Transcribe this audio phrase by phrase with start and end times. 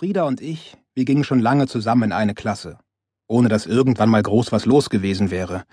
[0.00, 2.78] Frieda und ich, wir gingen schon lange zusammen in eine Klasse,
[3.26, 5.64] ohne dass irgendwann mal groß was los gewesen wäre.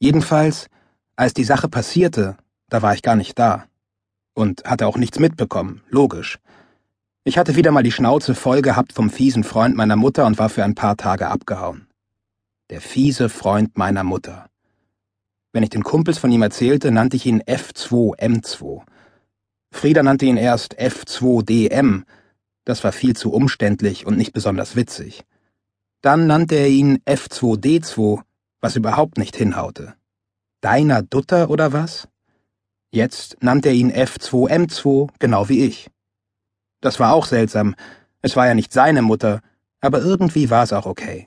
[0.00, 0.66] Jedenfalls,
[1.14, 2.36] als die Sache passierte,
[2.68, 3.66] da war ich gar nicht da.
[4.34, 6.40] Und hatte auch nichts mitbekommen, logisch.
[7.22, 10.48] Ich hatte wieder mal die Schnauze voll gehabt vom fiesen Freund meiner Mutter und war
[10.48, 11.86] für ein paar Tage abgehauen.
[12.68, 14.48] Der fiese Freund meiner Mutter.
[15.52, 18.82] Wenn ich den Kumpels von ihm erzählte, nannte ich ihn F2M2.
[19.70, 22.02] Frieda nannte ihn erst F2DM,
[22.64, 25.24] das war viel zu umständlich und nicht besonders witzig.
[26.00, 28.20] Dann nannte er ihn F2D2,
[28.60, 29.94] was überhaupt nicht hinhaute.
[30.60, 32.08] Deiner Dutter oder was?
[32.90, 35.90] Jetzt nannte er ihn F2M2, genau wie ich.
[36.80, 37.74] Das war auch seltsam.
[38.20, 39.40] Es war ja nicht seine Mutter,
[39.80, 41.26] aber irgendwie war es auch okay.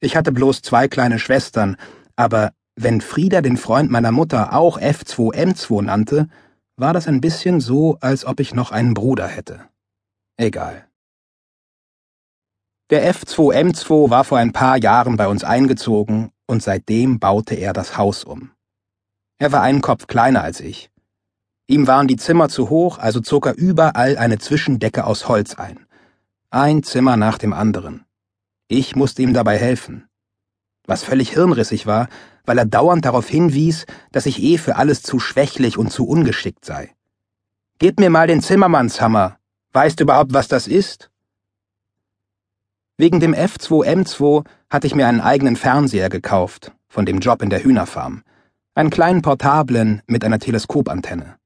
[0.00, 1.76] Ich hatte bloß zwei kleine Schwestern,
[2.16, 6.28] aber wenn Frieda den Freund meiner Mutter auch F2M2 nannte,
[6.76, 9.60] war das ein bisschen so, als ob ich noch einen Bruder hätte.
[10.40, 10.86] Egal.
[12.88, 17.98] Der F2M2 war vor ein paar Jahren bei uns eingezogen und seitdem baute er das
[17.98, 18.50] Haus um.
[19.36, 20.90] Er war einen Kopf kleiner als ich.
[21.66, 25.86] Ihm waren die Zimmer zu hoch, also zog er überall eine Zwischendecke aus Holz ein.
[26.48, 28.06] Ein Zimmer nach dem anderen.
[28.66, 30.08] Ich musste ihm dabei helfen.
[30.86, 32.08] Was völlig hirnrissig war,
[32.46, 36.64] weil er dauernd darauf hinwies, dass ich eh für alles zu schwächlich und zu ungeschickt
[36.64, 36.96] sei.
[37.78, 39.36] Gib mir mal den Zimmermannshammer,
[39.72, 41.10] Weißt du überhaupt, was das ist?
[42.96, 47.62] Wegen dem F2M2 hatte ich mir einen eigenen Fernseher gekauft, von dem Job in der
[47.62, 48.24] Hühnerfarm.
[48.74, 51.36] Einen kleinen portablen mit einer Teleskopantenne.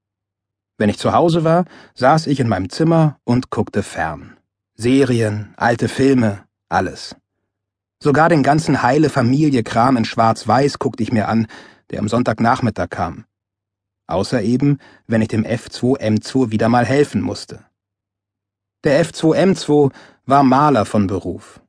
[0.78, 4.36] Wenn ich zu Hause war, saß ich in meinem Zimmer und guckte fern.
[4.74, 7.14] Serien, alte Filme, alles.
[8.02, 11.46] Sogar den ganzen heile Familie-Kram in Schwarz-Weiß guckte ich mir an,
[11.90, 13.24] der am Sonntagnachmittag kam.
[14.06, 17.64] Außer eben, wenn ich dem F2M2 wieder mal helfen musste.
[18.84, 19.90] Der F2M2
[20.26, 21.62] war Maler von Beruf.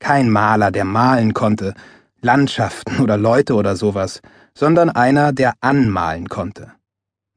[0.00, 1.74] Kein Maler, der malen konnte,
[2.20, 4.22] Landschaften oder Leute oder sowas,
[4.54, 6.72] sondern einer, der anmalen konnte.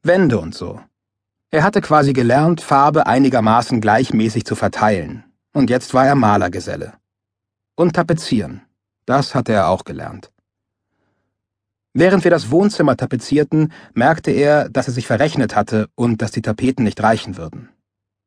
[0.02, 0.80] Wände und so.
[1.52, 5.22] Er hatte quasi gelernt, Farbe einigermaßen gleichmäßig zu verteilen,
[5.52, 6.94] und jetzt war er Malergeselle.
[7.76, 8.62] Und tapezieren.
[9.06, 10.32] Das hatte er auch gelernt.
[11.94, 16.42] Während wir das Wohnzimmer tapezierten, merkte er, dass er sich verrechnet hatte und dass die
[16.42, 17.68] Tapeten nicht reichen würden.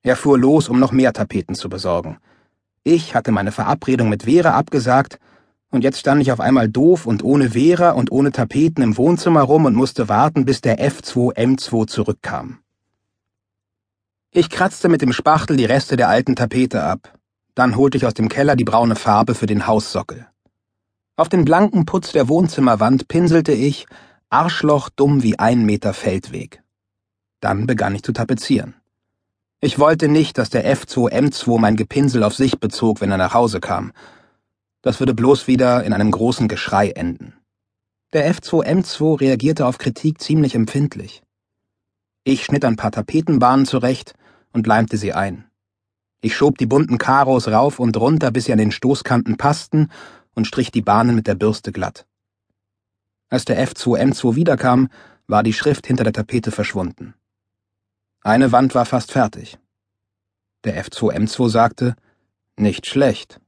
[0.06, 2.20] Er fuhr los, um noch mehr Tapeten zu besorgen.
[2.84, 5.20] Ich hatte meine Verabredung mit Vera abgesagt,
[5.72, 9.42] und jetzt stand ich auf einmal doof und ohne Vera und ohne Tapeten im Wohnzimmer
[9.42, 12.60] rum und musste warten, bis der F2M2 zurückkam.
[14.30, 17.18] Ich kratzte mit dem Spachtel die Reste der alten Tapete ab.
[17.56, 20.28] Dann holte ich aus dem Keller die braune Farbe für den Haussockel.
[21.16, 23.88] Auf den blanken Putz der Wohnzimmerwand pinselte ich
[24.30, 26.62] Arschloch dumm wie ein Meter Feldweg.
[27.40, 28.76] Dann begann ich zu tapezieren.
[29.66, 33.60] Ich wollte nicht, dass der F2M2 mein Gepinsel auf sich bezog, wenn er nach Hause
[33.60, 33.94] kam.
[34.84, 37.34] Das würde bloß wieder in einem großen Geschrei enden.
[38.14, 41.24] Der F2M2 reagierte auf Kritik ziemlich empfindlich.
[42.24, 44.14] Ich schnitt ein paar Tapetenbahnen zurecht
[44.54, 45.46] und leimte sie ein.
[46.22, 49.90] Ich schob die bunten Karos rauf und runter, bis sie an den Stoßkanten passten,
[50.36, 52.06] und strich die Bahnen mit der Bürste glatt.
[53.30, 54.90] Als der F2M2 wiederkam,
[55.26, 57.16] war die Schrift hinter der Tapete verschwunden.
[58.26, 59.60] Eine Wand war fast fertig.
[60.64, 61.96] Der F2M2 sagte,
[62.58, 63.40] nicht schlecht.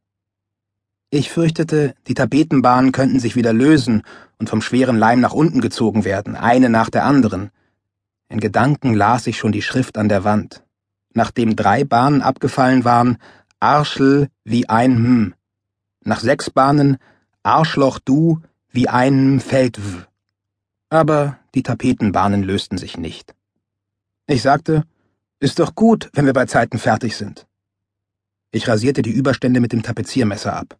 [1.09, 4.03] Ich fürchtete, die Tapetenbahnen könnten sich wieder lösen
[4.37, 7.49] und vom schweren Leim nach unten gezogen werden, eine nach der anderen.
[8.29, 10.63] In Gedanken las ich schon die Schrift an der Wand.
[11.11, 13.17] Nachdem drei Bahnen abgefallen waren,
[13.59, 15.33] Arschl wie ein Hm.
[16.03, 16.97] Nach sechs Bahnen
[17.41, 20.03] Arschloch du wie ein Feldw.
[20.91, 23.33] Aber die Tapetenbahnen lösten sich nicht.
[24.29, 24.83] Ich sagte,
[25.39, 27.47] ist doch gut, wenn wir bei Zeiten fertig sind.
[28.51, 30.77] Ich rasierte die Überstände mit dem Tapeziermesser ab.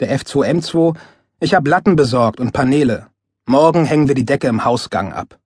[0.00, 0.96] Der F2M2,
[1.38, 3.08] ich hab Latten besorgt und Paneele.
[3.44, 5.38] Morgen hängen wir die Decke im Hausgang ab.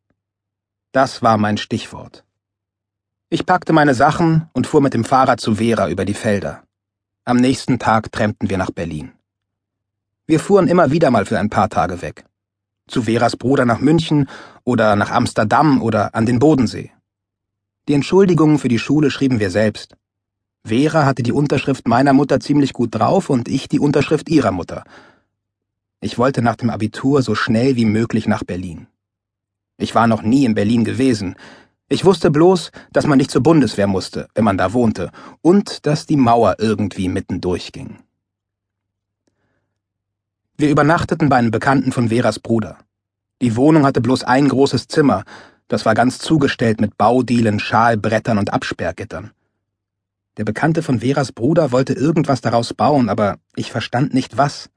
[0.92, 2.24] Das war mein Stichwort.
[3.28, 6.62] Ich packte meine Sachen und fuhr mit dem Fahrrad zu Vera über die Felder.
[7.24, 9.12] Am nächsten Tag trennten wir nach Berlin.
[10.26, 12.24] Wir fuhren immer wieder mal für ein paar Tage weg.
[12.86, 14.28] Zu Veras Bruder nach München
[14.62, 16.92] oder nach Amsterdam oder an den Bodensee.
[17.90, 19.96] Die Entschuldigungen für die Schule schrieben wir selbst.
[20.64, 24.84] Vera hatte die Unterschrift meiner Mutter ziemlich gut drauf und ich die Unterschrift ihrer Mutter.
[26.00, 28.86] Ich wollte nach dem Abitur so schnell wie möglich nach Berlin.
[29.76, 31.34] Ich war noch nie in Berlin gewesen.
[31.88, 35.10] Ich wusste bloß, dass man nicht zur Bundeswehr musste, wenn man da wohnte,
[35.42, 37.98] und dass die Mauer irgendwie mitten durchging.
[40.56, 42.78] Wir übernachteten bei einem Bekannten von Veras Bruder.
[43.42, 45.24] Die Wohnung hatte bloß ein großes Zimmer,
[45.70, 49.30] das war ganz zugestellt mit Baudielen, Schalbrettern und Absperrgittern.
[50.36, 54.68] Der Bekannte von Veras Bruder wollte irgendwas daraus bauen, aber ich verstand nicht was.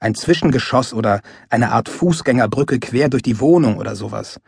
[0.00, 1.20] Ein Zwischengeschoss oder
[1.50, 4.40] eine Art Fußgängerbrücke quer durch die Wohnung oder sowas.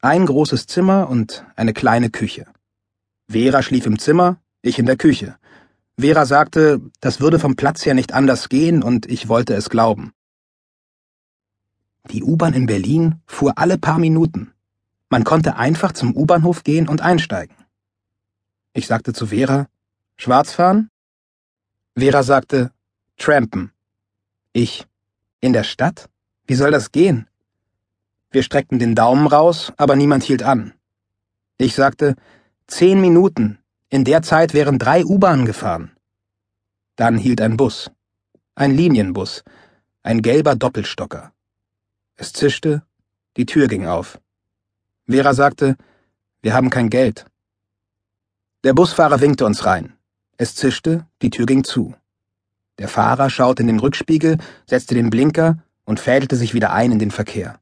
[0.00, 2.46] Ein großes Zimmer und eine kleine Küche.
[3.28, 5.36] Vera schlief im Zimmer, ich in der Küche.
[5.98, 10.12] Vera sagte, das würde vom Platz her nicht anders gehen und ich wollte es glauben.
[12.10, 14.52] Die U-Bahn in Berlin fuhr alle paar Minuten.
[15.08, 17.56] Man konnte einfach zum U-Bahnhof gehen und einsteigen.
[18.72, 19.68] Ich sagte zu Vera,
[20.16, 20.90] schwarz fahren?
[21.96, 22.72] Vera sagte,
[23.16, 23.72] trampen.
[24.52, 24.86] Ich,
[25.40, 26.10] in der Stadt?
[26.46, 27.28] Wie soll das gehen?
[28.30, 30.74] Wir streckten den Daumen raus, aber niemand hielt an.
[31.58, 32.16] Ich sagte,
[32.66, 33.58] zehn Minuten.
[33.88, 35.96] In der Zeit wären drei U-Bahnen gefahren.
[36.96, 37.90] Dann hielt ein Bus.
[38.54, 39.44] Ein Linienbus.
[40.02, 41.32] Ein gelber Doppelstocker.
[42.16, 42.82] Es zischte,
[43.36, 44.20] die Tür ging auf.
[45.08, 45.76] Vera sagte,
[46.42, 47.26] wir haben kein Geld.
[48.64, 49.92] Der Busfahrer winkte uns rein.
[50.36, 51.94] Es zischte, die Tür ging zu.
[52.78, 56.98] Der Fahrer schaute in den Rückspiegel, setzte den Blinker und fädelte sich wieder ein in
[56.98, 57.60] den Verkehr.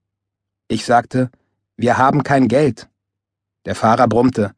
[0.68, 1.30] Ich sagte,
[1.76, 2.88] wir haben kein Geld.
[3.66, 4.54] Der Fahrer brummte,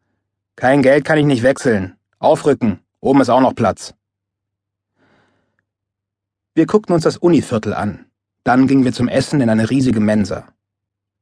[0.54, 1.96] kein Geld kann ich nicht wechseln.
[2.20, 3.94] Aufrücken, oben ist auch noch Platz.
[6.54, 8.06] Wir guckten uns das Univiertel an.
[8.44, 10.46] Dann gingen wir zum Essen in eine riesige Mensa.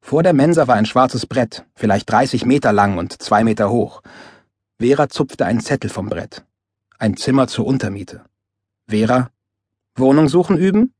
[0.06, 4.02] Vor der Mensa war ein schwarzes Brett, vielleicht 30 Meter lang und zwei Meter hoch.
[4.78, 6.44] Vera zupfte einen Zettel vom Brett.
[6.98, 8.22] Ein Zimmer zur Untermiete.
[8.86, 9.30] Vera,
[9.96, 10.92] Wohnung suchen üben?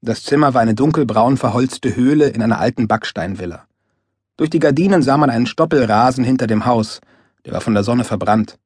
[0.00, 3.68] Das Zimmer war eine dunkelbraun verholzte Höhle in einer alten Backsteinvilla.
[4.36, 7.00] Durch die Gardinen sah man einen Stoppelrasen hinter dem Haus,
[7.44, 8.58] der war von der Sonne verbrannt.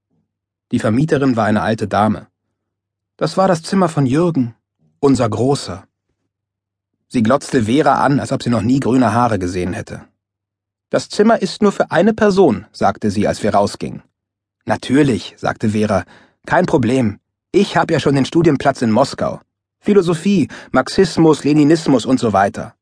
[0.73, 2.29] Die Vermieterin war eine alte Dame.
[3.19, 4.55] Das war das Zimmer von Jürgen,
[4.99, 5.87] unser Großer.
[7.09, 10.03] Sie glotzte Vera an, als ob sie noch nie grüne Haare gesehen hätte.
[10.91, 14.03] Das Zimmer ist nur für eine Person, sagte sie, als wir rausgingen.
[14.65, 16.05] Natürlich, sagte Vera,
[16.47, 17.19] kein Problem.
[17.53, 19.41] Ich habe ja schon den Studienplatz in Moskau.
[19.81, 22.75] Philosophie, Marxismus, Leninismus und so weiter.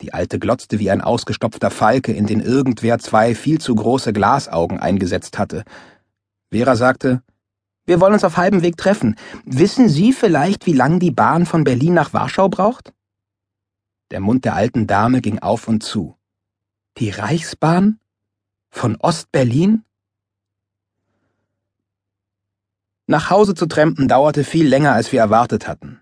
[0.00, 4.80] Die Alte glotzte wie ein ausgestopfter Falke, in den irgendwer zwei viel zu große Glasaugen
[4.80, 5.64] eingesetzt hatte.
[6.50, 7.22] Vera sagte,
[7.86, 9.16] wir wollen uns auf halbem Weg treffen.
[9.44, 12.92] Wissen Sie vielleicht, wie lang die Bahn von Berlin nach Warschau braucht?
[14.10, 16.16] Der Mund der alten Dame ging auf und zu.
[16.98, 17.98] Die Reichsbahn?
[18.70, 19.84] Von Ostberlin?
[23.06, 26.00] Nach Hause zu trampen dauerte viel länger, als wir erwartet hatten.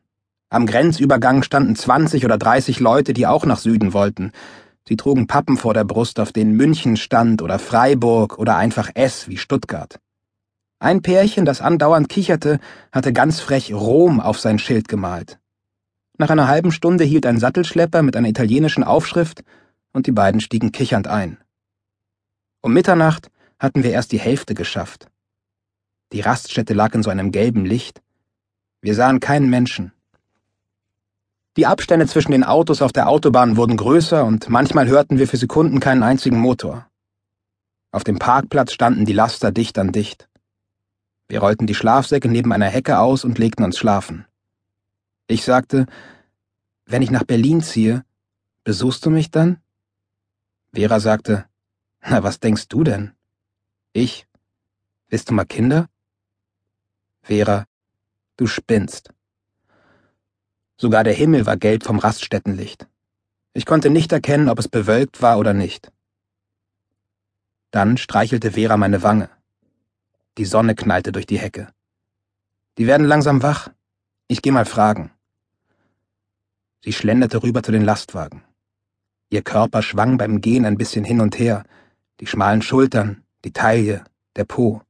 [0.50, 4.32] Am Grenzübergang standen 20 oder 30 Leute, die auch nach Süden wollten.
[4.86, 9.28] Sie trugen Pappen vor der Brust, auf denen München stand oder Freiburg oder einfach S
[9.28, 9.98] wie Stuttgart.
[10.82, 12.58] Ein Pärchen, das andauernd kicherte,
[12.90, 15.38] hatte ganz frech Rom auf sein Schild gemalt.
[16.18, 19.44] Nach einer halben Stunde hielt ein Sattelschlepper mit einer italienischen Aufschrift
[19.92, 21.38] und die beiden stiegen kichernd ein.
[22.62, 23.30] Um Mitternacht
[23.60, 25.06] hatten wir erst die Hälfte geschafft.
[26.10, 28.02] Die Raststätte lag in so einem gelben Licht.
[28.80, 29.92] Wir sahen keinen Menschen.
[31.56, 35.36] Die Abstände zwischen den Autos auf der Autobahn wurden größer und manchmal hörten wir für
[35.36, 36.88] Sekunden keinen einzigen Motor.
[37.92, 40.28] Auf dem Parkplatz standen die Laster dicht an dicht.
[41.32, 44.26] Wir rollten die Schlafsäcke neben einer Hecke aus und legten uns schlafen.
[45.28, 45.86] Ich sagte,
[46.84, 48.04] wenn ich nach Berlin ziehe,
[48.64, 49.56] besuchst du mich dann?
[50.74, 51.46] Vera sagte,
[52.02, 53.12] na, was denkst du denn?
[53.94, 54.26] Ich,
[55.08, 55.88] willst du mal Kinder?
[57.22, 57.64] Vera,
[58.36, 59.14] du spinnst.
[60.76, 62.86] Sogar der Himmel war gelb vom Raststättenlicht.
[63.54, 65.92] Ich konnte nicht erkennen, ob es bewölkt war oder nicht.
[67.70, 69.30] Dann streichelte Vera meine Wange.
[70.38, 71.68] Die Sonne knallte durch die Hecke.
[72.78, 73.68] Die werden langsam wach.
[74.28, 75.10] Ich geh mal fragen.
[76.80, 78.42] Sie schlenderte rüber zu den Lastwagen.
[79.28, 81.64] Ihr Körper schwang beim Gehen ein bisschen hin und her,
[82.20, 84.04] die schmalen Schultern, die Taille,
[84.36, 84.82] der Po.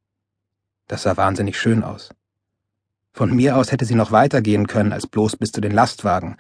[0.87, 2.11] Das sah wahnsinnig schön aus.
[3.13, 6.37] Von mir aus hätte sie noch weitergehen können als bloß bis zu den Lastwagen,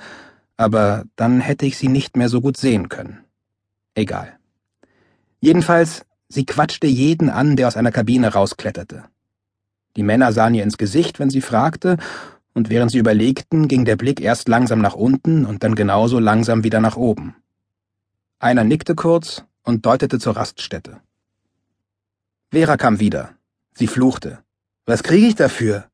[0.57, 3.25] aber dann hätte ich sie nicht mehr so gut sehen können.
[3.95, 4.39] Egal.
[5.41, 9.05] Jedenfalls Sie quatschte jeden an, der aus einer Kabine rauskletterte.
[9.97, 11.99] Die Männer sahen ihr ins Gesicht, wenn sie fragte,
[12.55, 16.65] und während sie überlegten, ging der Blick erst langsam nach unten und dann genauso langsam
[16.65, 17.37] wieder nach oben.
[18.39, 21.03] Einer nickte kurz und deutete zur Raststätte.
[22.51, 23.35] Vera kam wieder.
[23.75, 24.39] Sie fluchte.
[24.87, 25.85] Was kriege ich dafür?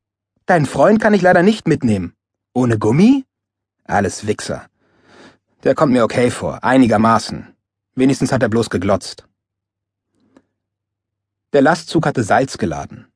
[0.47, 2.13] Dein Freund kann ich leider nicht mitnehmen.
[2.55, 3.25] Ohne Gummi?
[3.83, 4.67] Alles Wichser.
[5.65, 7.49] Der kommt mir okay vor, einigermaßen.
[7.97, 9.29] Wenigstens hat er bloß geglotzt.
[11.55, 13.07] Der Lastzug hatte Salz geladen.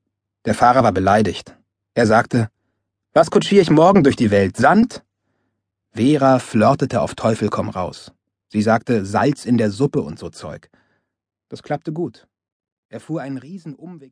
[0.47, 1.55] Der Fahrer war beleidigt.
[1.93, 2.49] Er sagte,
[3.13, 4.57] was kutschiere ich morgen durch die Welt?
[4.57, 5.05] Sand?
[5.91, 8.11] Vera flirtete auf Teufel komm raus.
[8.49, 10.71] Sie sagte Salz in der Suppe und so Zeug.
[11.51, 12.27] Das klappte gut.
[12.89, 14.11] Er fuhr einen riesen Umweg.